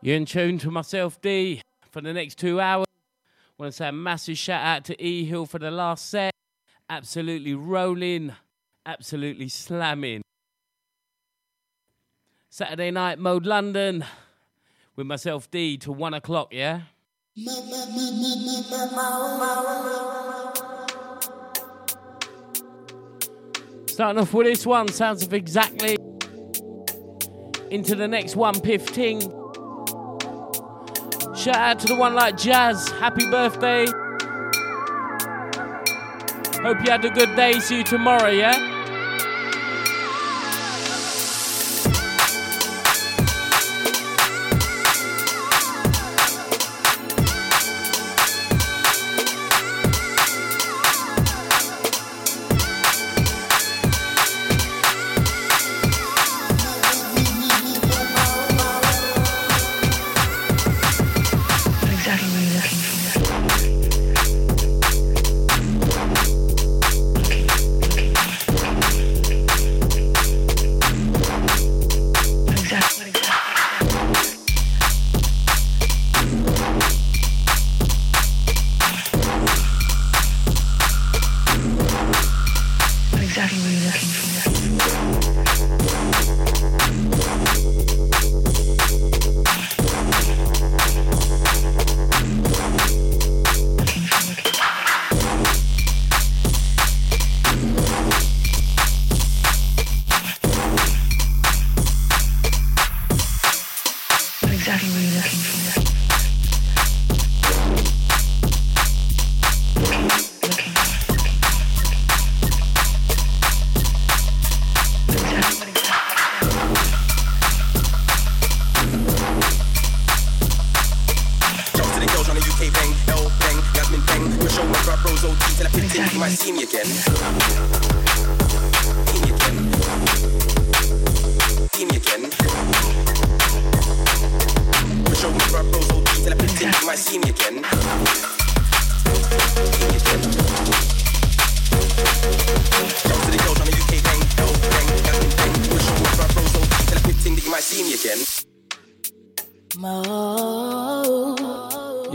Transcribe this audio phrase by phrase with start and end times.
[0.00, 1.60] You're in tune to myself, D,
[1.90, 2.86] for the next two hours.
[3.58, 6.32] Want to say a massive shout out to E Hill for the last set.
[6.88, 8.34] Absolutely rolling,
[8.86, 10.22] absolutely slamming.
[12.50, 14.04] Saturday night, Mode London,
[14.94, 16.82] with myself, D, to one o'clock, yeah?
[23.98, 25.96] Starting off with this one, sounds of exactly
[27.68, 29.20] into the next one, Piff Ting.
[31.34, 33.86] Shout out to the one like Jazz, happy birthday.
[36.62, 38.77] Hope you had a good day, see you tomorrow, yeah?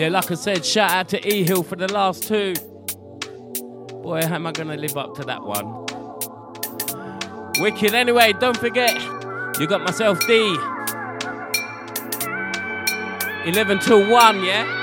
[0.09, 2.53] Like I said, shout out to E Hill for the last two.
[4.01, 5.85] Boy, how am I going to live up to that one?
[7.61, 7.93] Wicked.
[7.93, 8.93] Anyway, don't forget,
[9.59, 10.57] you got myself D.
[13.45, 14.82] 11 till 1, yeah?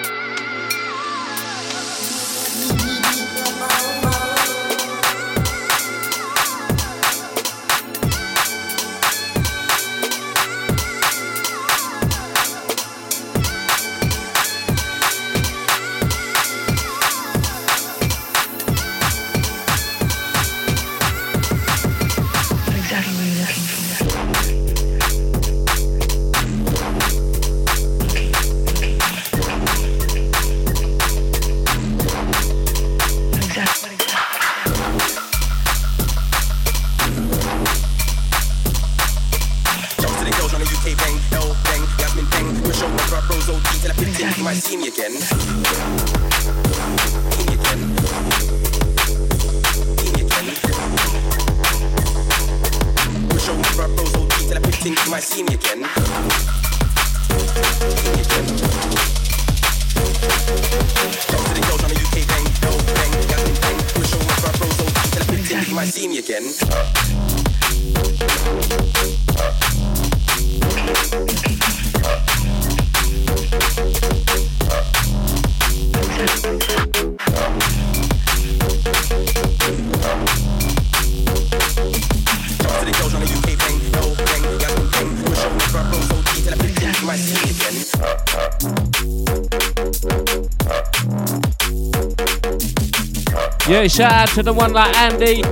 [93.80, 95.42] Yeah, shout out to the one like Andy.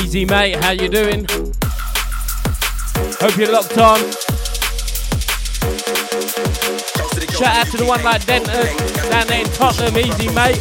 [0.00, 1.26] Easy mate, how you doing?
[3.20, 4.00] Hope you're locked on.
[7.38, 8.76] Shout out to the one like Denton
[9.08, 10.58] down there in Tottenham, easy mate.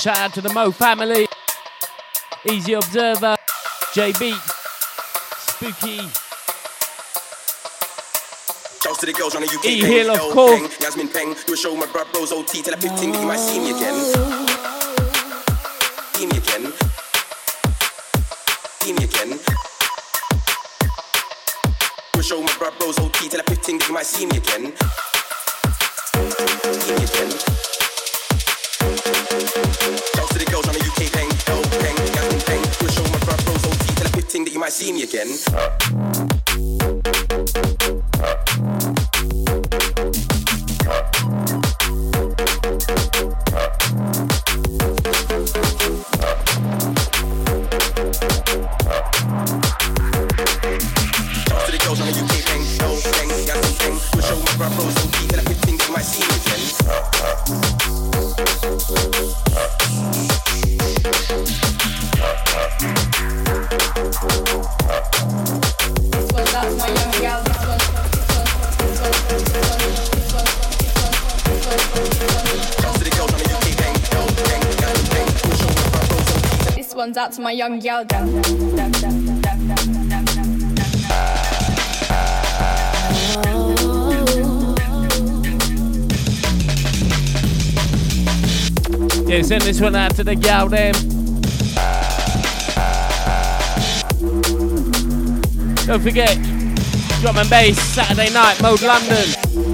[0.00, 1.26] Shout out to the Mo family.
[2.50, 3.36] Easy Observer,
[3.92, 4.32] JB,
[5.36, 5.98] Spooky.
[8.80, 9.66] Shouts to the girls on the UK.
[9.66, 10.80] E Hill, of course.
[10.80, 13.60] Yasmin Peng, do a show my bros OT till I 15 that you might see
[13.60, 14.00] me again.
[16.14, 16.72] See me again.
[18.80, 19.38] See me again.
[22.14, 24.72] Do a show my bros OT till I 15 that you might see me again.
[34.70, 36.39] Might see me again.
[77.28, 78.04] To my young girl.
[89.28, 90.94] Yeah, send this one out to the gal then.
[95.86, 96.36] Don't forget,
[97.20, 99.69] drum and bass Saturday night, Mode London.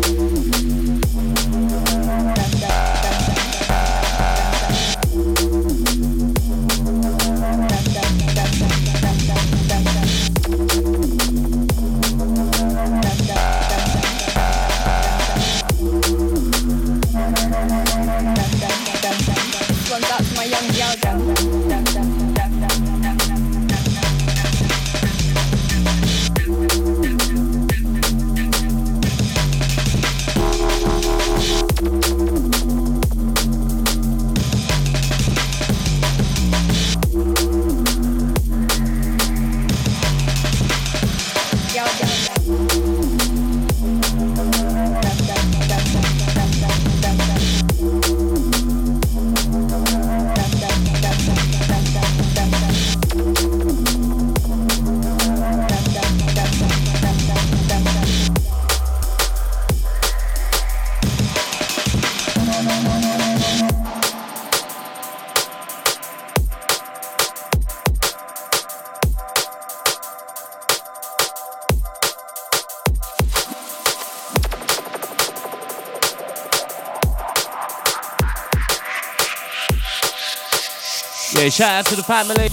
[81.51, 82.47] Shout out to the family.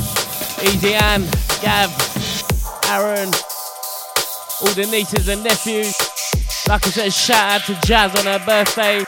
[0.62, 1.22] Easy Ann,
[1.62, 1.90] Gav,
[2.90, 3.30] Aaron,
[4.62, 5.94] all the nieces and nephews.
[6.68, 9.04] Like I said, shout out to Jazz on her birthday.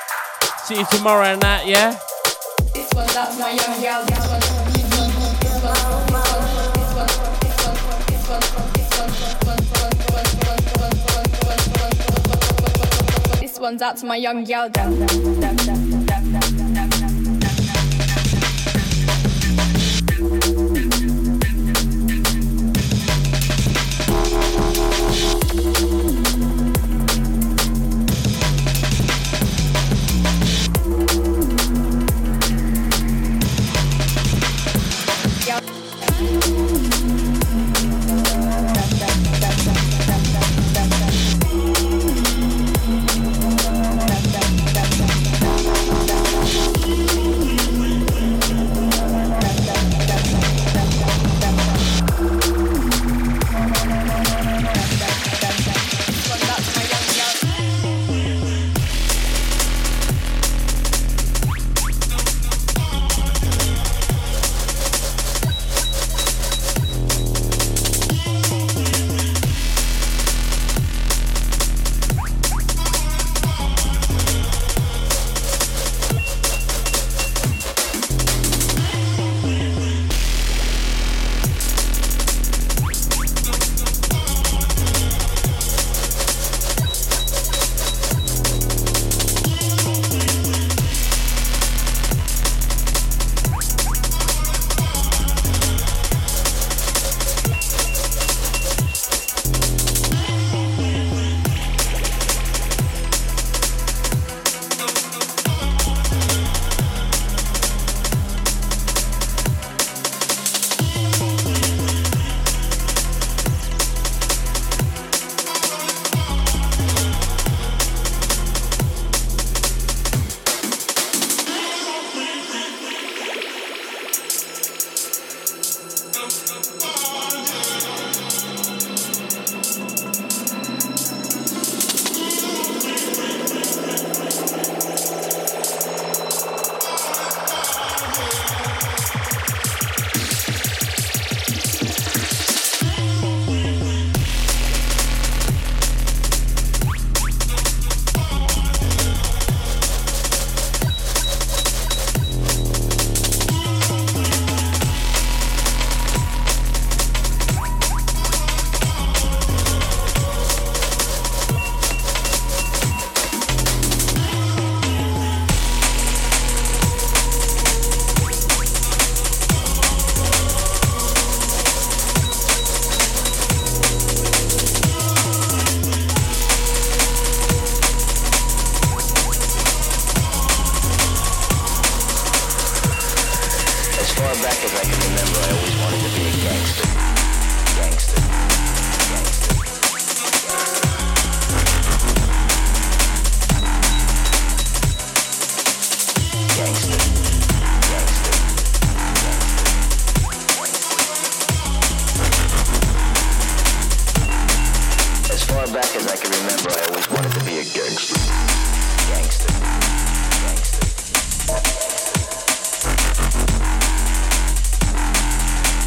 [0.63, 2.00] See you tomorrow and that, yeah?
[2.74, 4.06] This one, that's my young girl.
[13.39, 14.70] This one's out to my young girl.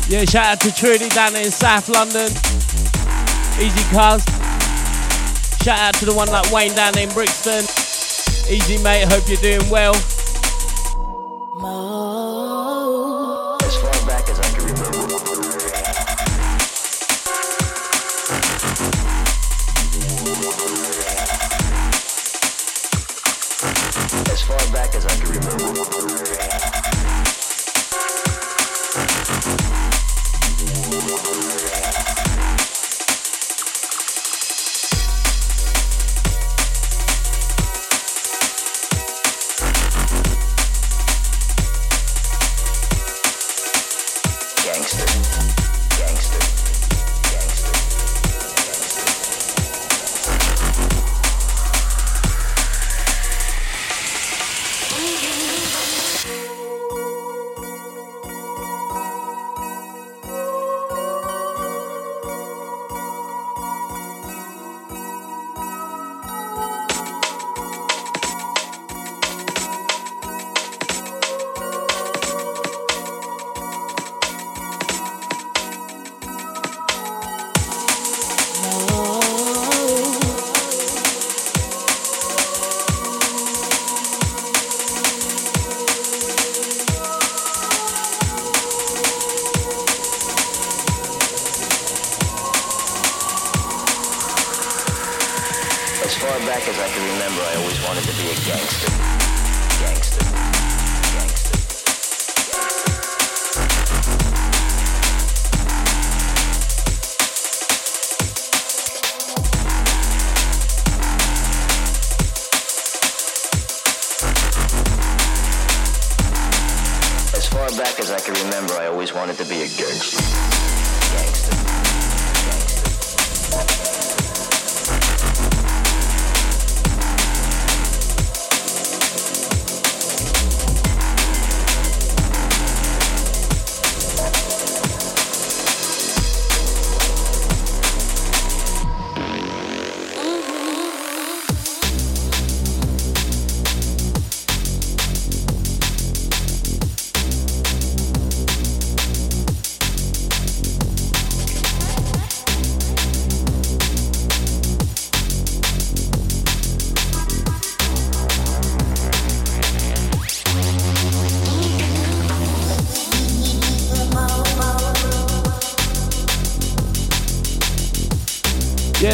[0.08, 2.30] Yeah, shout out to Trudy down in South London.
[3.60, 4.24] Easy cuz.
[5.62, 7.62] Shout out to the one like Wayne down in Brixton.
[8.50, 9.92] Easy mate, hope you're doing well.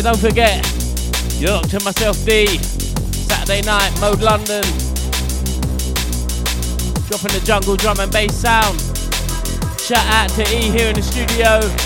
[0.04, 0.62] Don't forget,
[1.40, 2.58] you're locked to myself D.
[2.58, 4.60] Saturday night, Mode London.
[7.08, 8.78] Dropping the jungle drum and bass sound.
[9.80, 11.83] Shout out to E here in the studio.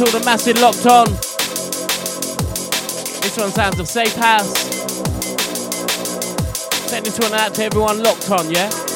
[0.00, 1.06] All the massive locked on.
[3.20, 4.56] This one sounds of Safe House.
[6.88, 8.87] Send this one out to everyone locked on, yeah?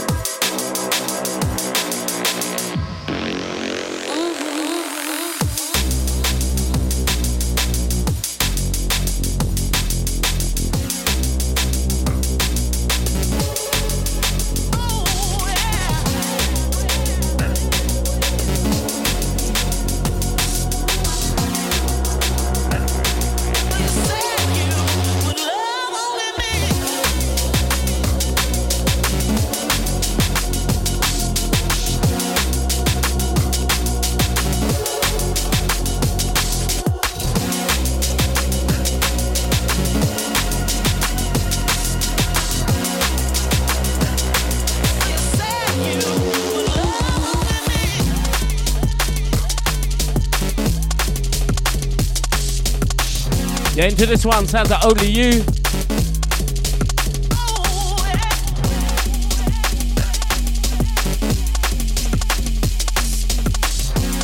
[53.82, 55.32] Yeah, into this one sounds like only you.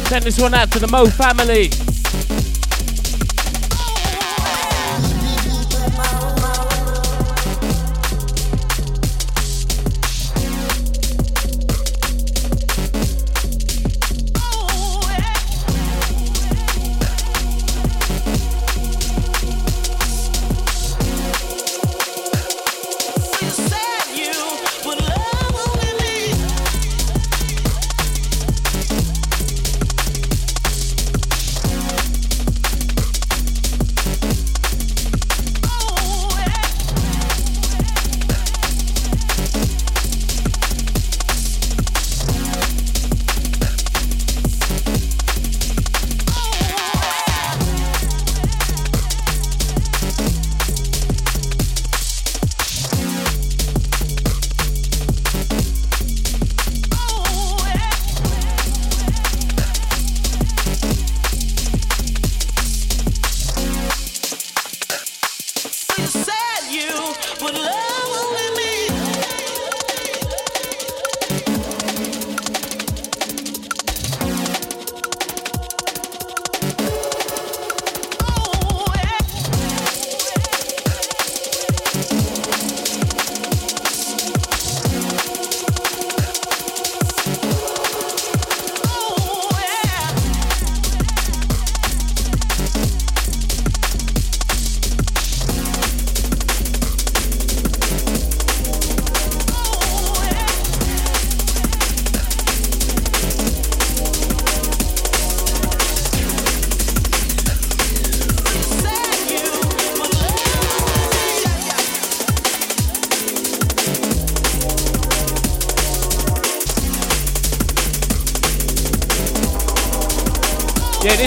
[0.06, 1.87] Send this one out to the Mo family.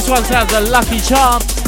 [0.01, 1.60] This one sounds a lucky charm.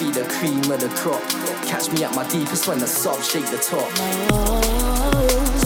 [0.00, 1.20] Be the cream of the crop.
[1.66, 3.90] Catch me at my deepest when the sub shake the top.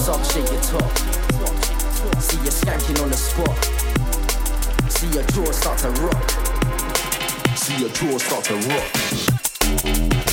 [0.00, 0.90] Sub shake the top.
[2.18, 3.56] See you skanking on the spot.
[4.90, 6.30] See your jaw start to rock.
[7.56, 10.31] See your jaw start to rock.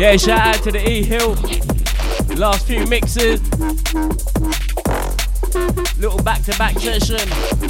[0.00, 1.34] Yeah, shout out to the E Hill.
[2.38, 3.38] Last few mixes.
[5.98, 7.69] Little back to back session.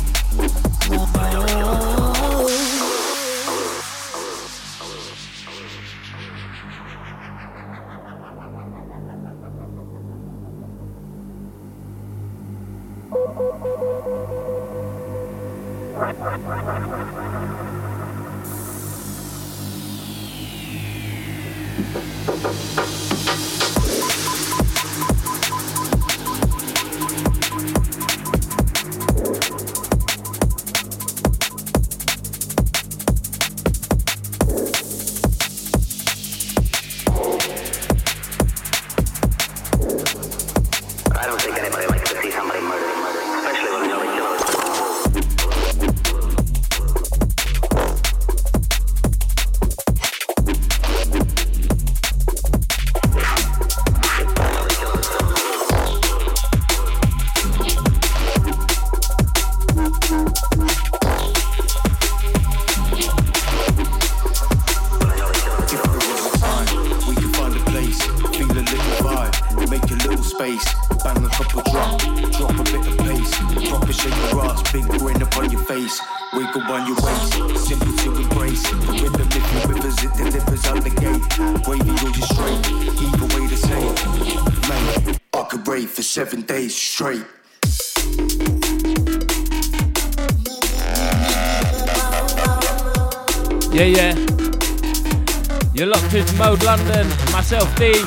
[97.81, 98.05] D,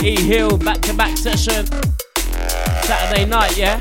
[0.00, 1.66] E Hill, back to back session.
[2.84, 3.80] Saturday night, yeah?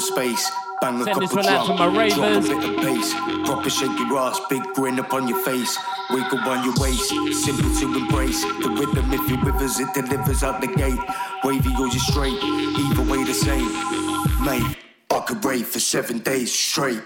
[0.00, 0.50] Space.
[0.80, 2.14] Bang a Send couple this one out to my ravers.
[2.14, 3.14] drop a bit of bass.
[3.44, 5.76] Proper shake your ass, big grin upon your face.
[6.10, 7.10] Wiggle on your waist,
[7.44, 8.42] simple to embrace.
[8.42, 10.98] The rhythm, if you rivers, it delivers out the gate.
[11.44, 13.68] Wavy or you straight, either way the same.
[14.42, 14.76] Mate,
[15.10, 17.02] I could rave for seven days straight.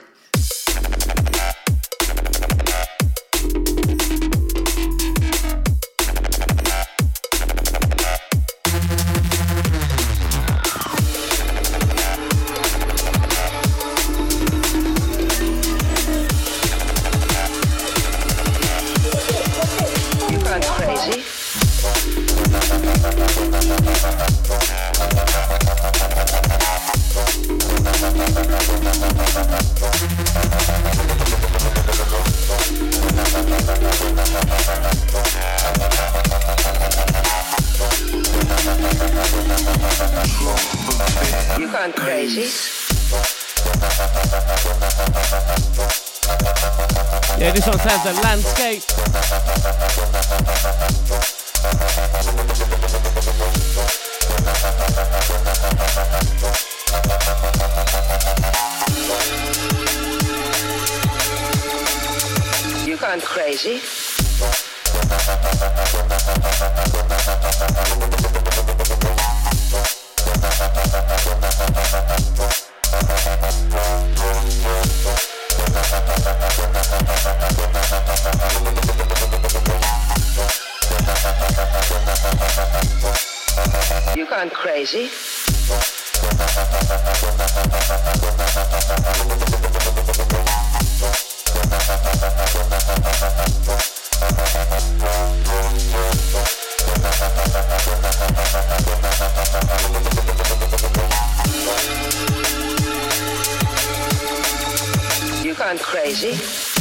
[105.94, 106.73] crazy?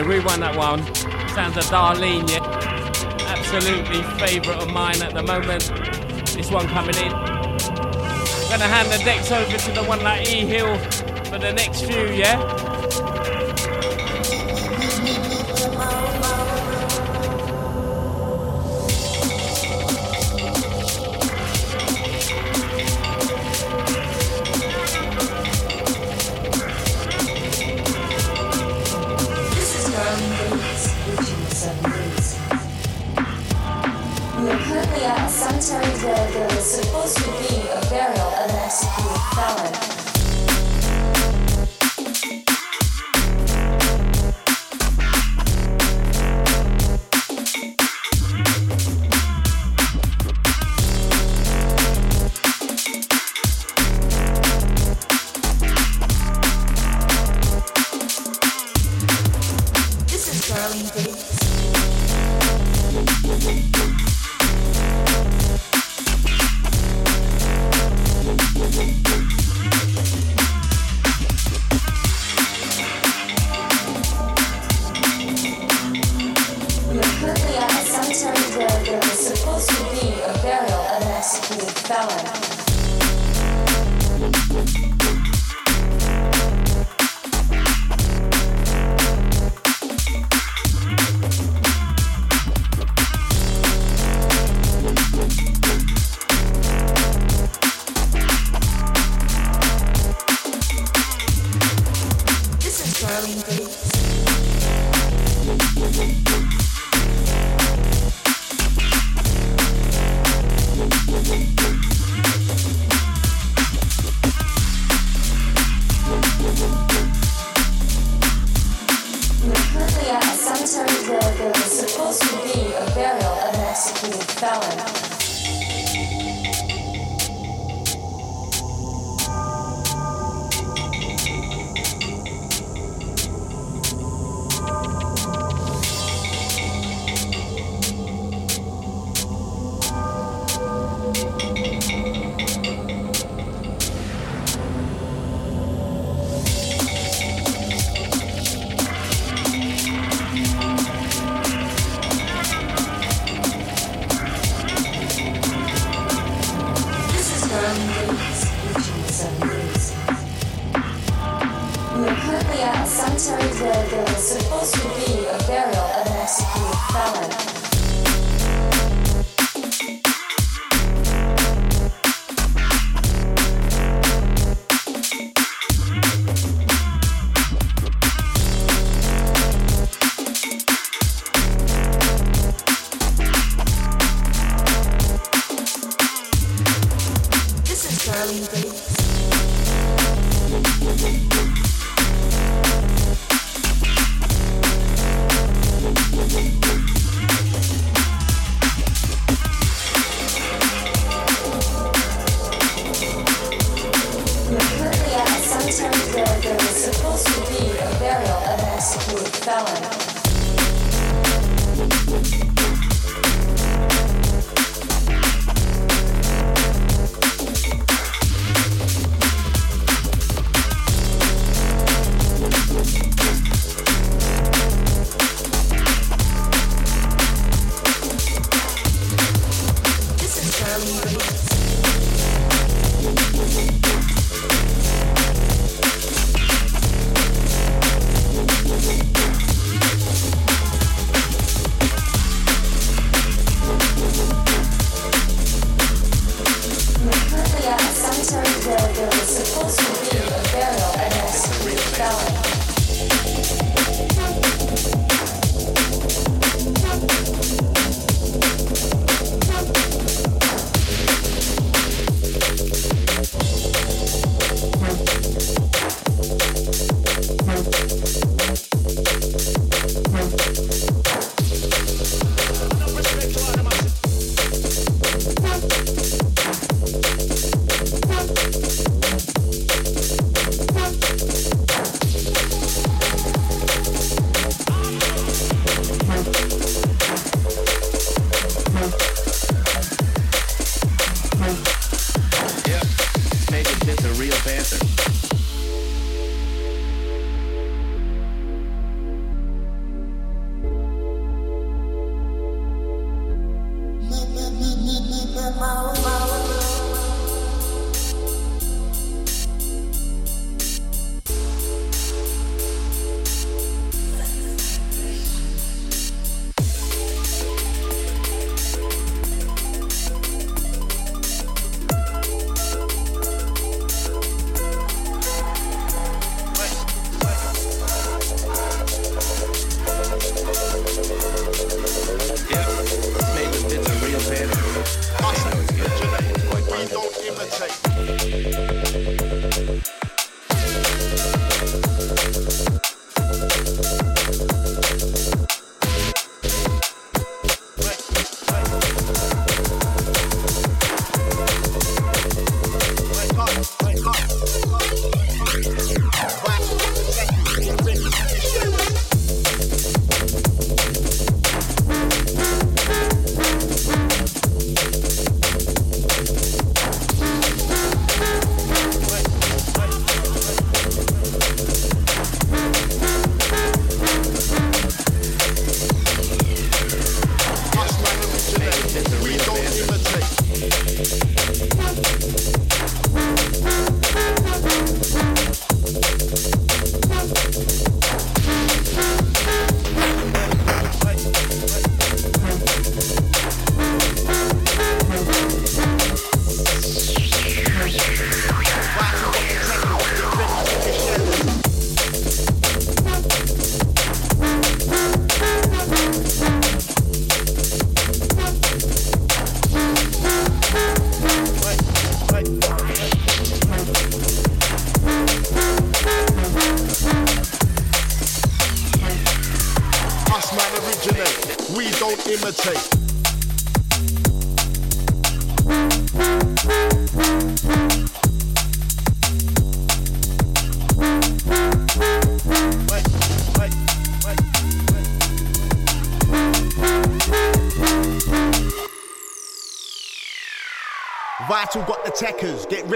[0.00, 0.82] yeah, rewind that one.
[1.34, 2.44] Sounds a Darlene, yeah.
[3.26, 5.70] Absolutely favourite of mine at the moment.
[6.34, 7.10] This one coming in.
[7.10, 10.78] Gonna hand the decks over to the one like E Hill
[11.24, 12.59] for the next few, yeah?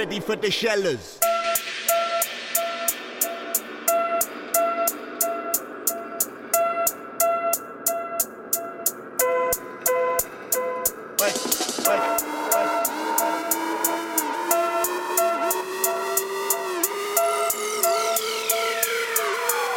[0.05, 1.19] Ready for the shellers.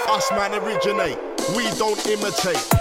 [0.10, 1.18] Us man originate,
[1.56, 2.77] we don't imitate.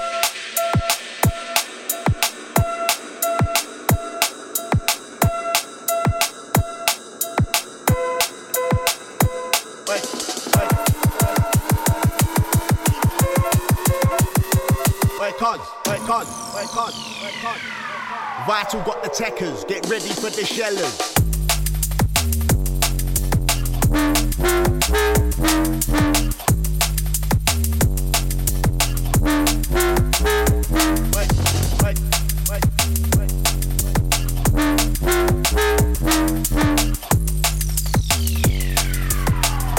[18.46, 21.00] Vital got the techers, get ready for the shellers.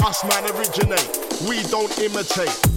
[0.05, 2.76] Us man originate, we don't imitate.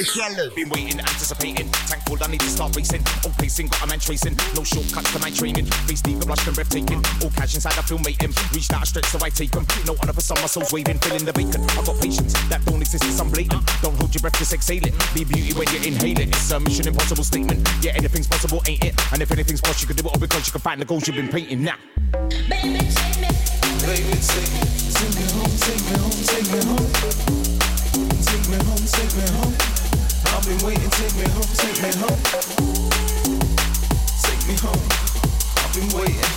[0.00, 0.52] the shellers.
[0.54, 1.68] Been waiting, anticipating.
[1.88, 3.02] Thankful I need to start racing.
[3.24, 4.36] All pacing, got a man tracing.
[4.54, 5.66] No shortcuts to my training.
[5.86, 7.02] Face deep, the blush and breathtaking.
[7.22, 8.32] All cash inside, I feel mating.
[8.52, 9.64] Reached out a stretch, so I take them.
[9.86, 11.64] No other for some muscles waiting, filling the bacon.
[11.72, 13.64] I got patience that don't exist in some blatant.
[13.80, 14.92] Don't hold your breath, just exhale it.
[15.14, 16.28] Be beauty when you inhale it.
[16.28, 17.66] It's a mission impossible statement.
[17.80, 18.94] Yeah, anything's possible, ain't it?
[19.12, 21.06] And if anything's possible, you can do it all because you can find the goals
[21.08, 21.78] you've been painting now.
[22.12, 23.32] Baby, take me.
[23.88, 24.60] Baby, take me.
[25.00, 26.88] Take me home, take me home, take me home.
[28.20, 29.54] Take me home, take me home.
[30.28, 32.20] I've been waiting, take me home, take me home.
[34.28, 34.84] Take me home.
[35.56, 36.29] I've been waiting.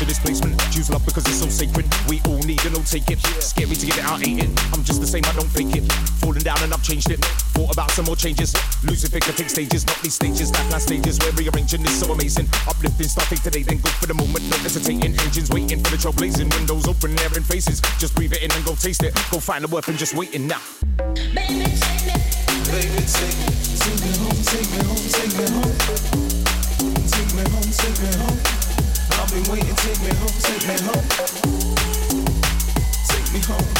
[0.00, 0.56] Locked doors this placement.
[0.72, 1.84] Choose love because it's so sacred.
[2.08, 3.20] We all need it, no take it.
[3.42, 4.48] Scary to get it out, ain't it?
[4.72, 5.84] I'm just the same, I don't fake it.
[6.24, 7.20] Falling down and I've changed it.
[7.52, 8.56] Thought about some more changes.
[8.82, 10.50] Losing figure take stages, not these stages.
[10.52, 12.48] That last stages where rearranging is so amazing.
[12.66, 14.48] Uplifting, starting today, then go for the moment.
[14.48, 15.12] No hesitating.
[15.20, 16.48] Engines waiting for the trail blazing.
[16.48, 17.80] Windows open, air in faces.
[17.98, 19.12] Just breathe it in and go taste it.
[19.30, 20.62] Go find the worth and just waiting now.
[21.36, 22.16] Baby, take me.
[22.72, 23.52] Baby, take me.
[23.76, 25.76] Take me home, take me home, take me home.
[27.04, 28.49] Take me home, take me home.
[29.42, 31.08] Been waiting, take me home, take me home.
[33.08, 33.79] Take me home.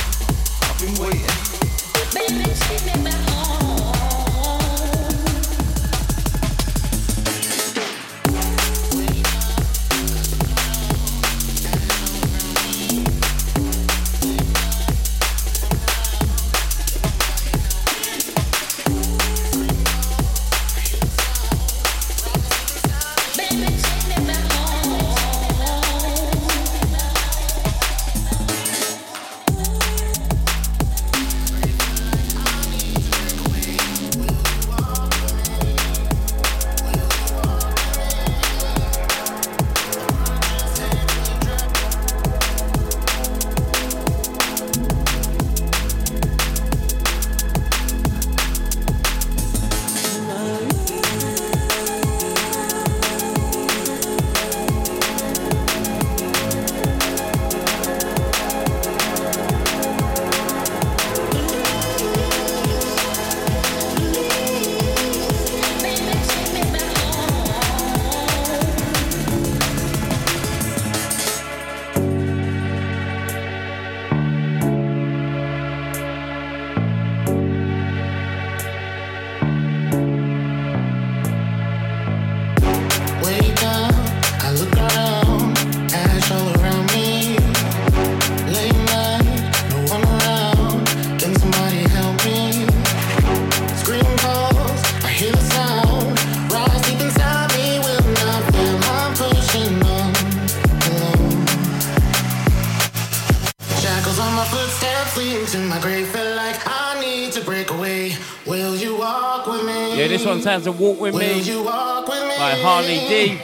[110.62, 112.36] Sounds a walk with Will me you walk with me?
[112.38, 113.40] by Harley D.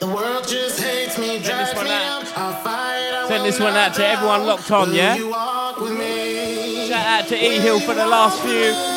[0.00, 2.24] The world just hates me, drags me out.
[2.36, 3.26] I'll fight.
[3.28, 5.14] Send this one out to everyone locked on, yeah?
[5.14, 6.88] you walk with me?
[6.88, 8.91] Shout out to E Hill for the last few.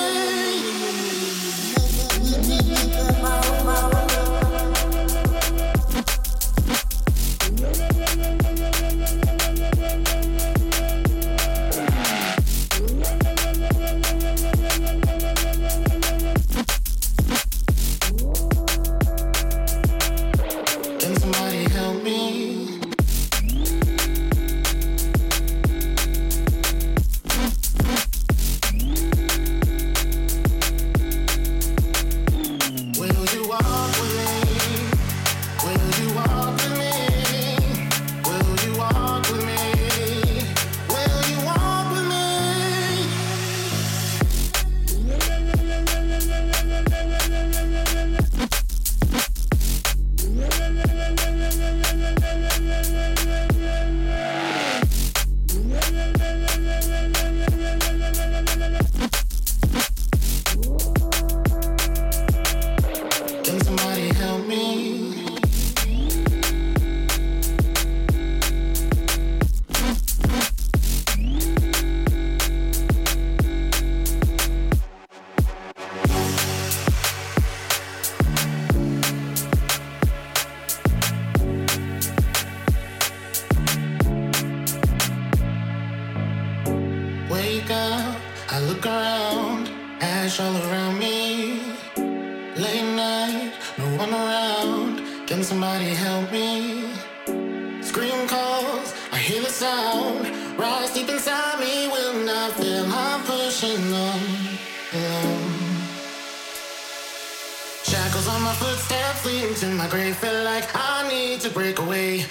[111.46, 112.26] to break away.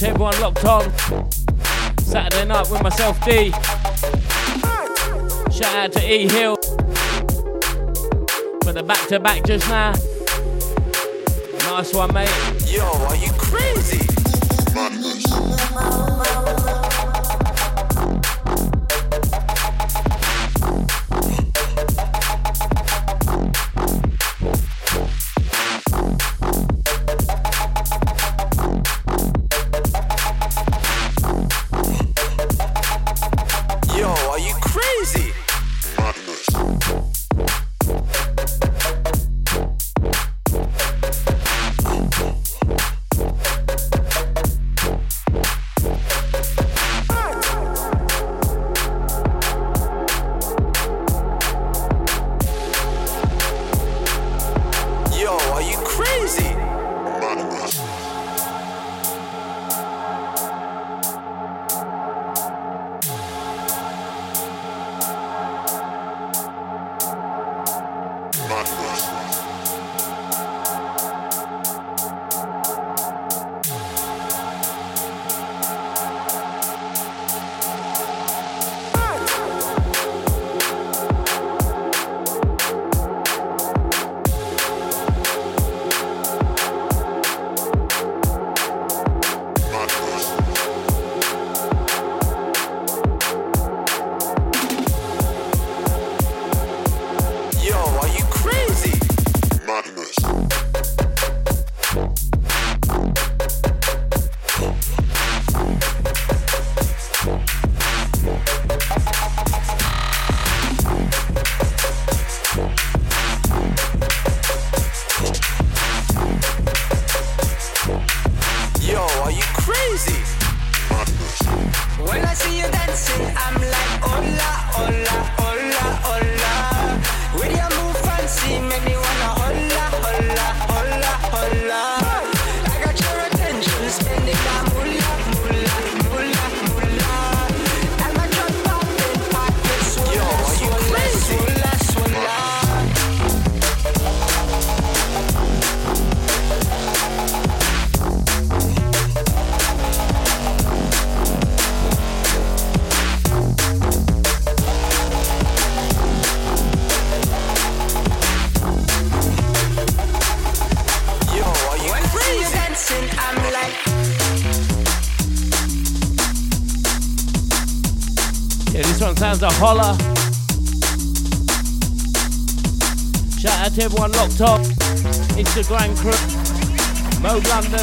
[0.00, 0.90] to everyone locked on.
[1.98, 3.50] Saturday night with myself, D.
[5.52, 6.56] Shout out to E Hill
[8.62, 9.92] for the back to back just now.
[11.70, 12.30] Nice one, mate.
[12.66, 12.90] Yo,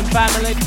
[0.03, 0.66] Family.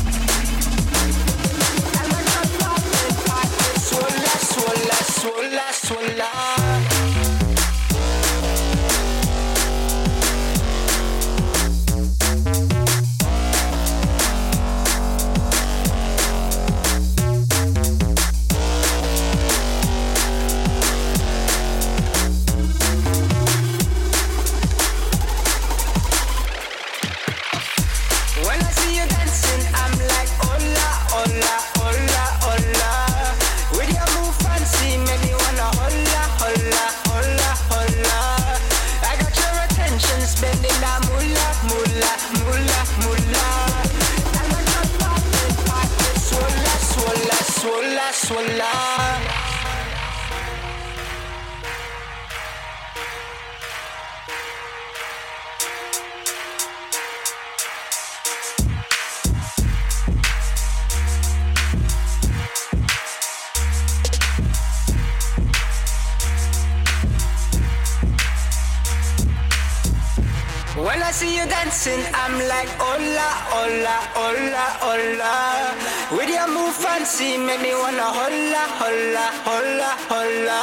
[70.91, 75.37] When I see you dancing, I'm like, hola, hola, hola, hola.
[76.11, 80.59] With your move fancy, make me wanna hola, hola, hola, hola.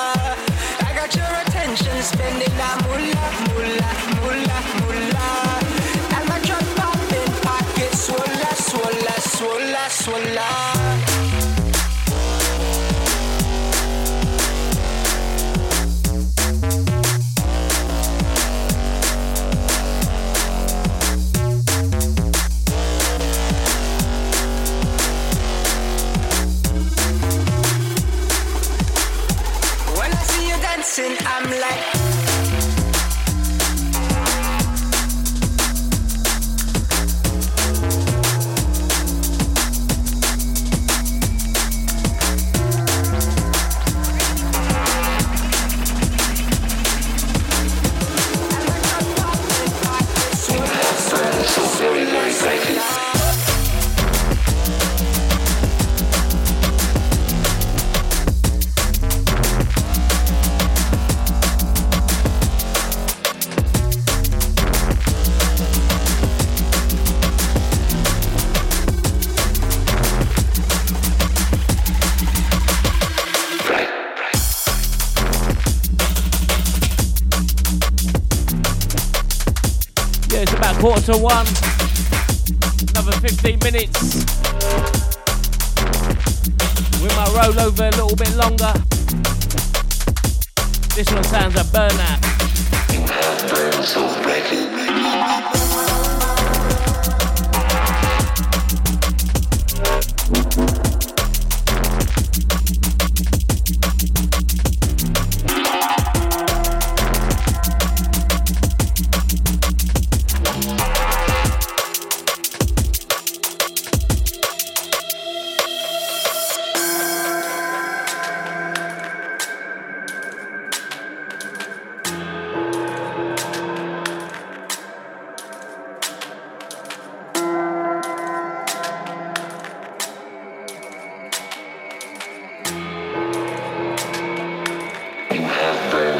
[0.84, 5.64] I got your attention, spending that moolah, moolah, moolah, moolah.
[6.12, 11.17] And my truck popping, pocket swola, swola, swola, swola.
[81.08, 81.37] To one.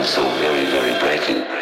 [0.09, 1.58] So very, very brightly.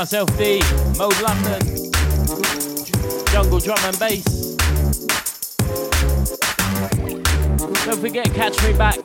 [0.00, 0.62] Myself, D.
[0.96, 1.60] Mode London.
[3.26, 4.56] Jungle drum and bass.
[7.84, 8.96] Don't forget, catch me back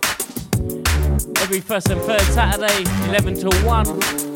[1.41, 4.34] every first and third Saturday, 11 till 1.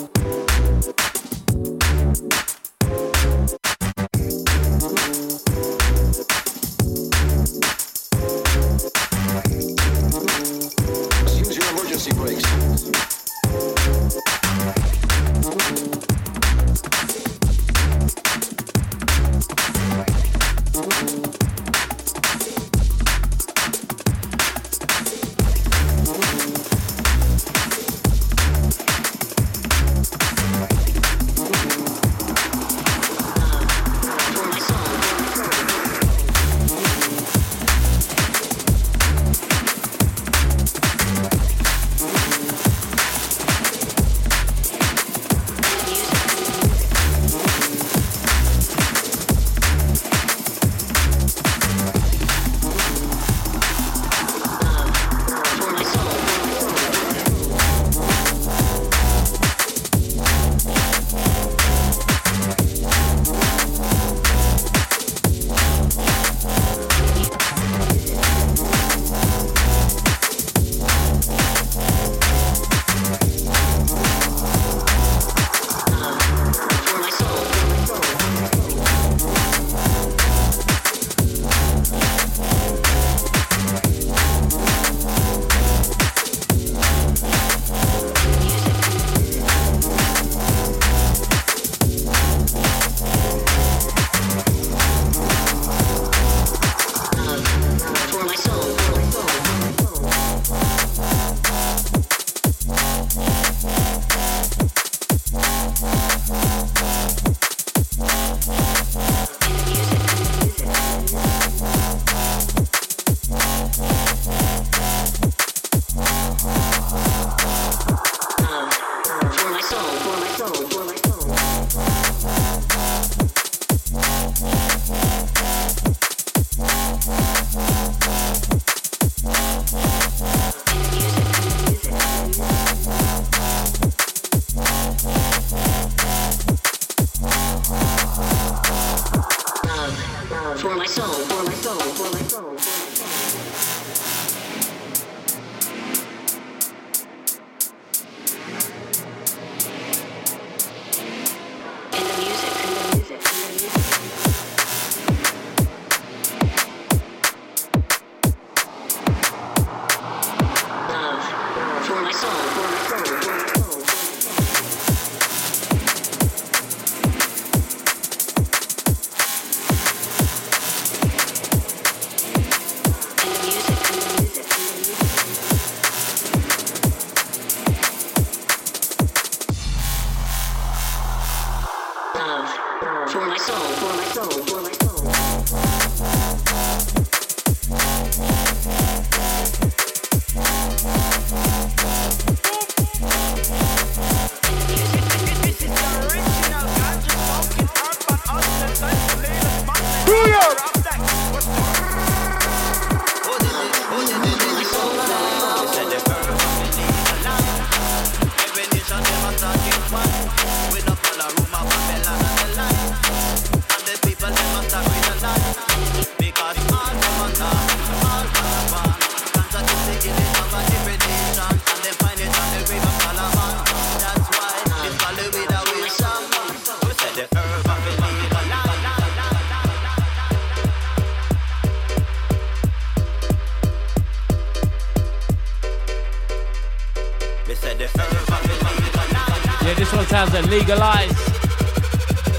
[240.70, 241.18] Legalize.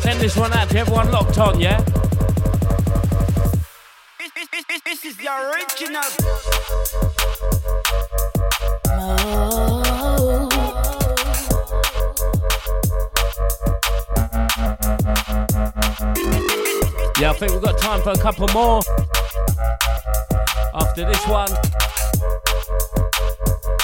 [0.02, 1.81] Send this one out to everyone locked on, yeah?
[4.85, 6.02] This, is the original.
[17.19, 18.81] Yeah, I think we've got time for a couple more.
[20.74, 21.51] After this one.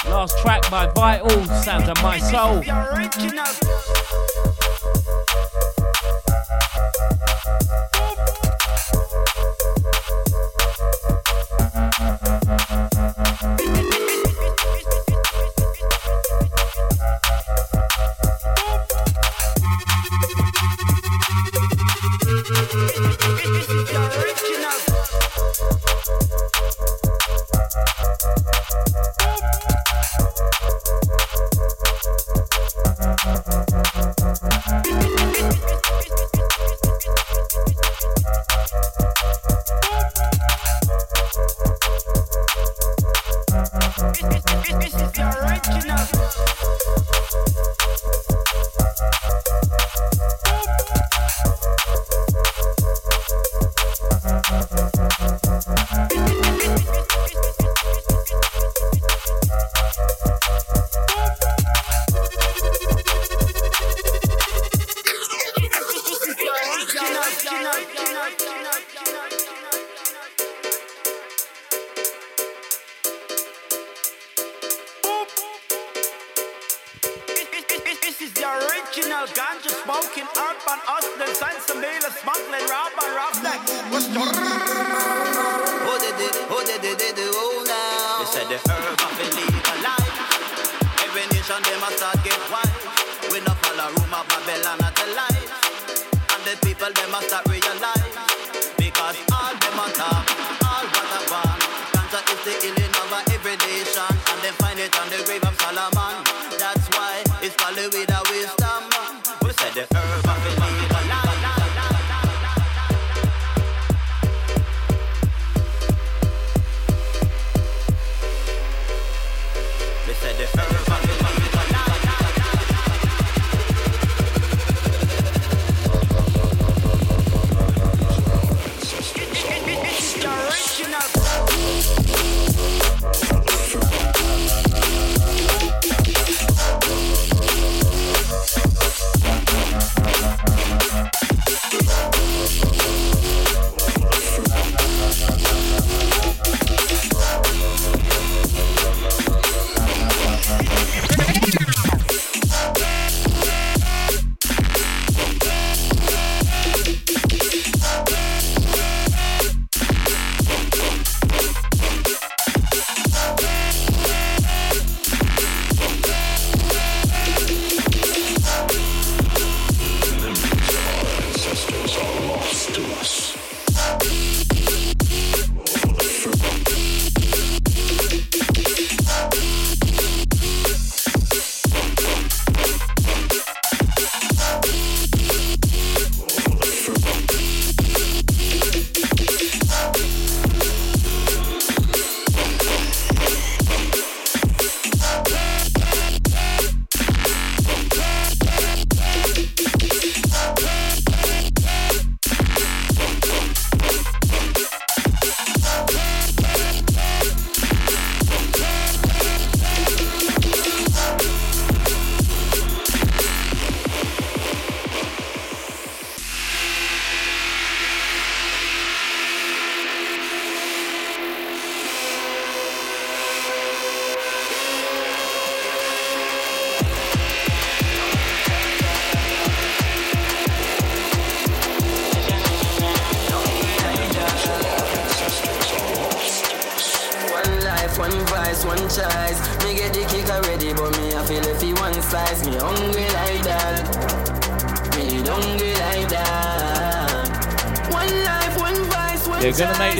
[0.09, 2.63] Last track by Vital, Sounds of My Soul.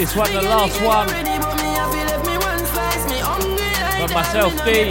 [0.08, 1.06] This one, the last one.
[3.98, 4.88] From myself, B.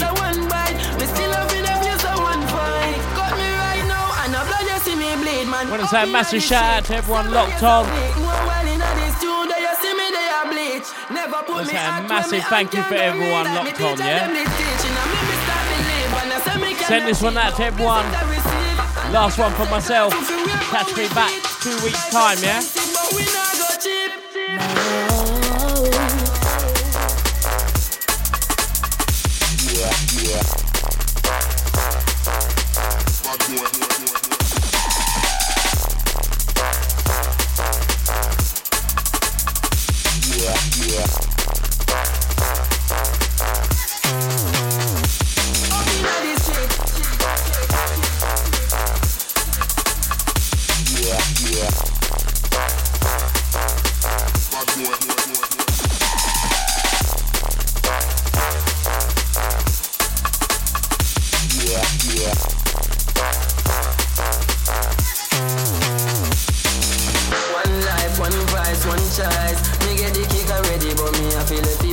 [5.71, 7.87] Want to say a massive shout out to everyone locked on.
[11.47, 14.27] Want to say a massive thank you for everyone locked on, yeah?
[16.85, 18.05] Send this one out to everyone.
[19.11, 20.13] Last one for myself.
[20.69, 21.31] Catch me back
[21.63, 22.61] two weeks' time, yeah?
[69.17, 69.87] franchise.
[69.87, 71.86] Me get the kick already, but me I feel it.